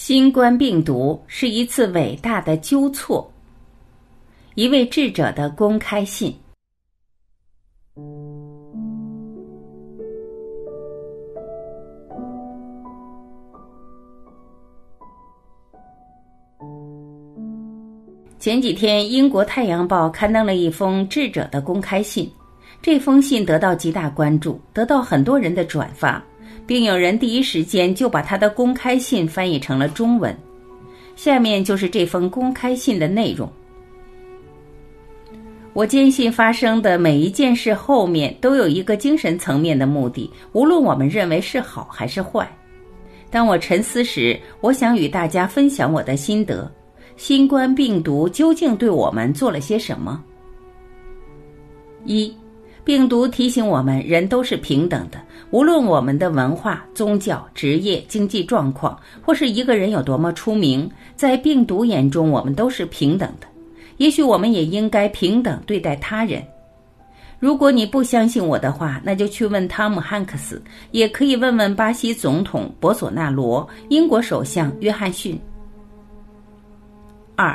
[0.00, 3.28] 新冠病毒是一次伟大的纠错。
[4.54, 6.32] 一位智者的公开信。
[18.38, 22.30] 前几天，英国《太阳报》刊登了一封智者的公开信，
[22.80, 26.22] 这封信得到极大关注，得到很多人的转发。
[26.68, 30.36] 并有人第一时间就把他的公开信翻译成了中文。
[31.16, 33.50] 下面就是这封公开信的内容。
[35.72, 42.46] 我坚信发生的每一件事后面都有一个精神层面的目的，无论我们认为是好还是坏。
[43.30, 46.70] 当我沉思时，我想与大家分享我的心得：
[47.16, 50.22] 新冠病毒究竟对我们做了些什么？
[52.04, 52.30] 一。
[52.88, 55.20] 病毒提醒我们，人都是平等的，
[55.50, 63.46] 无论我们的文化、宗教、职业、经济状况，或是一个人有多么出名，在病毒眼中，我们都是平等的。
[63.98, 66.42] 也许我们也应该平等对待他人。
[67.38, 75.38] 如果你不相信我的话，那就去问汤姆·汉克斯，也可以问问巴西总统博索纳罗、英国首相约翰逊。
[77.36, 77.54] 二，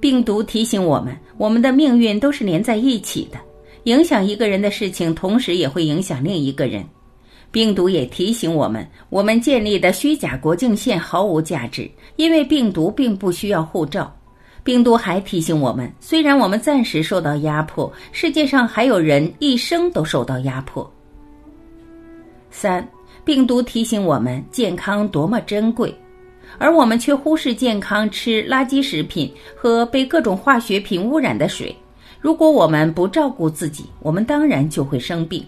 [0.00, 3.38] 病毒提醒我们，我们的命运都是连在一起的。
[3.84, 6.84] 影响一个人的事情，同时也会影响另一个人。
[7.50, 14.14] 病毒也提醒我们，我们建立的虚假国境线毫无价值，因为病毒并不需要护照。
[14.64, 20.90] 病毒还提醒我们，虽然我们暂时受到压迫，世界上还有人一生都受到压迫。
[22.50, 22.88] 三，
[23.24, 25.94] 病毒提醒我们，健康多么珍贵，
[26.58, 31.74] 而我们却忽视健康，吃垃圾食品和被各种化学品污染的水。
[32.22, 35.44] 如果我们不照顾自己，我们当然就会生病。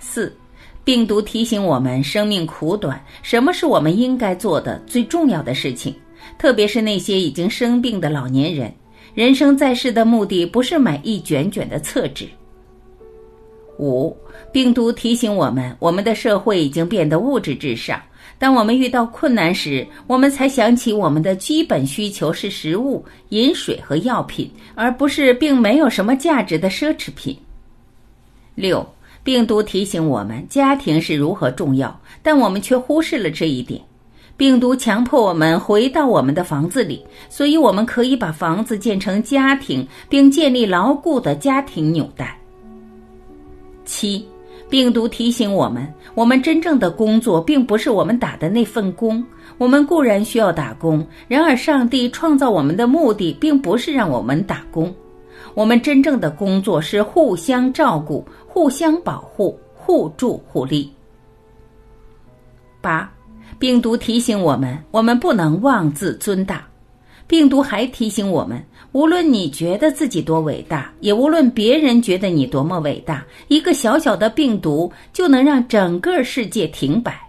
[0.00, 0.36] 四，
[0.82, 5.94] 病毒提醒我们生命苦短，什么是我们应该做的最重要的事情？
[6.36, 8.74] 特别是那些已经生病的老年人，
[9.14, 12.26] 人生在世的目的不是买一卷卷的厕纸。
[13.78, 14.16] 五，
[14.52, 18.02] 病毒提醒我们，我们的社会已经变得物质至上。
[18.38, 27.36] 当我们遇到困难时，我们才想起我们的基本需求是食物、饮水和药品，而不是并没有什么价值的奢侈品。
[28.54, 28.86] 六，
[29.22, 33.80] 病毒提醒我们家庭是如何重要，但我们却忽视了这一点。
[34.36, 42.38] 病毒强迫我们回到我们的房子里，所以我们可以把房子建成家庭，并建立牢固的家庭纽带。
[43.86, 44.26] 七。
[44.68, 49.24] 病毒提醒我们，我们真正的工作并不是我们打的那份工。
[49.58, 54.92] 我们固然需要打工，然而上帝创造我们的目的并不是让我们打工。
[55.54, 60.92] 我们真正的工作是互相照顾、互相保护、互助互利。
[62.82, 63.10] 八，
[63.58, 66.66] 病毒提醒我们，我们不能妄自尊大。
[67.26, 68.62] 病毒还提醒我们。
[68.92, 77.20] 无论你觉得自己多伟大，也无论别人觉得你多么伟大，一个小小的病毒就能让整个世界停摆。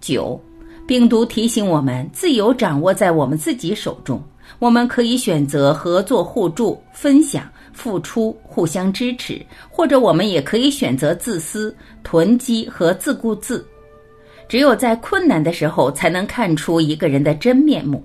[0.00, 0.40] 九，
[0.88, 4.20] 病毒提醒我们，自由掌握在我们自己手中，
[4.58, 11.72] 我们可以选择合作、互助、分享、付出、互相支持，或者我们也可以选择自私、
[12.02, 13.64] 囤积和自顾自。
[14.48, 18.02] 只有在困难的时候，才能看出一个人的真面目。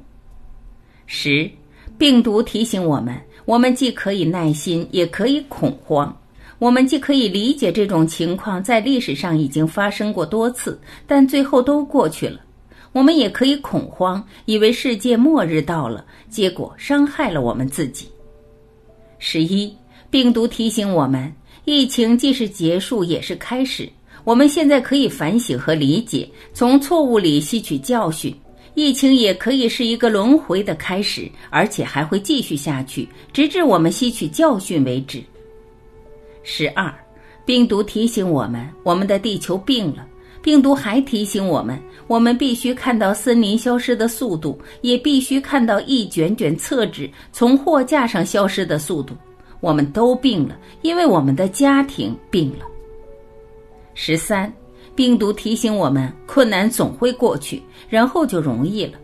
[1.16, 1.48] 十。
[1.96, 3.16] 病毒提醒我们：
[3.46, 6.12] 我们既可以耐心，也可以恐慌。
[6.58, 12.40] 我们既可以理解这种情况在历史上已经发生过多次，但最后都过去了；
[12.94, 18.08] 我们也可以恐慌，以为世界末日到了，结果伤害了我们自己。
[19.20, 19.72] 十一，
[20.10, 21.32] 病毒提醒我们：
[21.64, 23.88] 疫情既是结束，也是开始。
[24.24, 28.36] 我们现在可以反省和理解，从错误里吸取教训。
[28.76, 35.22] 疫情也可以是一个轮回的开始，而且还会继续下去，直至我们吸取教训为止。
[36.42, 36.94] 十二，
[37.46, 40.08] 病毒提醒我们，我们的地球病了。
[40.42, 49.16] 病毒还提醒我们，我们必须看到森林消失的速度，也必须看到一卷卷厕纸从货架上消失的速度。
[49.62, 52.66] 我们都病了，因为我们的家庭病了。
[53.94, 54.52] 十三。
[54.96, 59.00] 病毒提醒我们，困难总会过去，然后就容易了。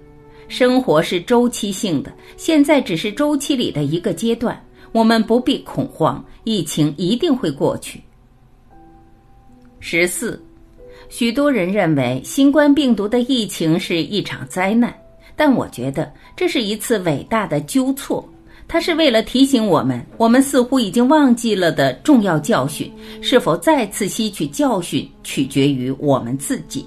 [0.47, 4.59] 生活是周期性的，现在只是周期里的一个阶段，
[4.91, 8.01] 我们不必恐慌，疫情一定会过去。
[9.80, 10.44] 十四，
[11.07, 14.94] 许多人认为新冠病毒的疫情是一场灾难，
[15.35, 18.27] 但我觉得这是一次伟大的纠错。
[18.71, 22.89] 它是为了提醒我们，我们似乎已经忘记了的重要教训。
[23.19, 26.86] 是否再次吸取教训，取决于我们自己。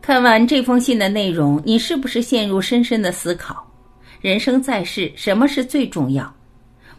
[0.00, 3.62] 看完这封信的内容，你是不是陷入深深的思考？
[4.22, 6.34] 人生在世，什么是最重要？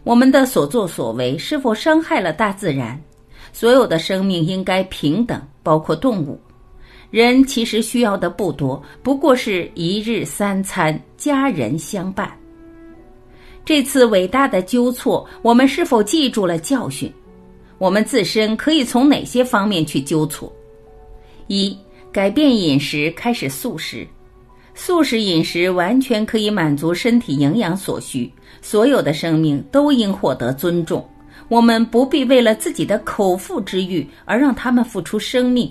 [0.04, 2.96] 我们的所作所为是否伤害了大自然？
[3.52, 6.40] 所有的生命应该平等，包括动物。
[7.10, 12.30] 人其实需要的不多，不过是一日三餐、家人相伴。
[13.66, 17.12] 这次伟大的纠错，我们是否记住了教训？
[17.78, 20.50] 我们自身可以从哪些方面去纠错？
[21.48, 21.76] 一
[22.12, 24.06] 改变饮食，开始素食。
[24.72, 28.32] 素食饮食完全可以满足身体营养所需。
[28.62, 31.04] 所有的生命都应获得尊重。
[31.48, 35.68] 我们不必为了自己的口腹之欲而让他们付出生命。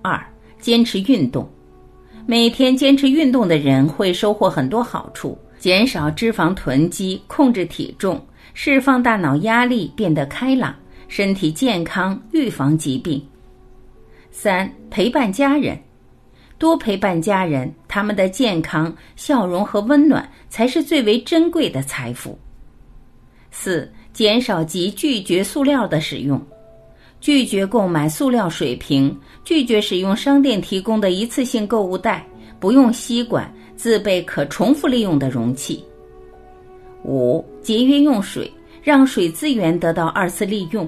[0.00, 0.24] 二，
[0.60, 1.48] 坚持运动。
[2.24, 8.24] 每天坚持运动的人会收获很多好处：减少脂肪囤积，控制体重，
[8.54, 10.74] 释放大脑压力，变得开朗，
[11.08, 13.20] 身体健康，预防疾病。
[14.30, 15.76] 三陪伴家人，
[16.58, 22.38] 多陪伴家人，他们的健康、笑容和温暖才是最为珍贵的财富。
[23.50, 26.40] 四减少及拒绝塑料的使用，
[27.20, 32.24] 拒绝购买塑料水瓶，拒绝使用商店提供的一次性购物袋，
[32.60, 35.82] 不用吸管，自备可重复利用的容器。
[37.04, 38.52] 五节约用水，
[38.82, 40.86] 让水资源得到二次利用。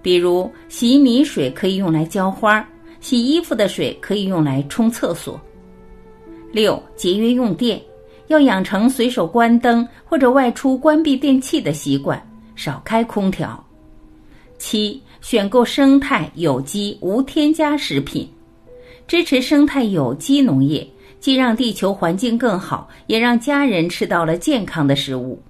[0.00, 2.66] 比如洗米水可以用来浇花，
[3.00, 5.40] 洗衣服的水可以用来冲厕所。
[6.52, 7.82] 六、节约用电，
[8.28, 12.24] 要养成随手关灯或者外出关闭电器的习惯，
[12.54, 13.62] 少开空调。
[14.56, 18.28] 七、选购生态、有机、无添加食品，
[19.08, 20.86] 支持生态有机农业，
[21.24, 25.40] 既让地球环境更好，也让家人吃到了健康的食物。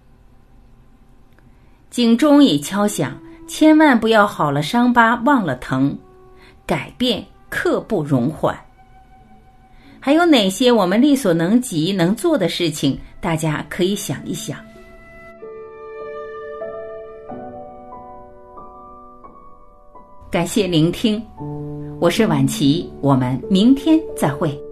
[1.91, 3.19] 警钟已敲响。
[3.49, 5.99] 千万不要好了伤疤忘了疼，
[6.65, 8.57] 改变刻不容缓。
[9.99, 12.97] 还有哪些我们力所能及能做的事情？
[13.21, 14.57] 大家可以想一想。
[20.31, 21.21] 感谢聆听，
[22.01, 24.64] 我是晚琪，我们明天再会。